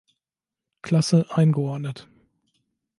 [0.81, 2.07] Klasse“ eingeordnet.